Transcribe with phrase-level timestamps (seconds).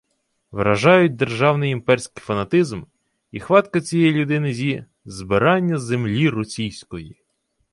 [0.51, 2.83] Вражають державний імперський фанатизм
[3.31, 7.21] і «хватка» цієї людини зі «збирання землі російської»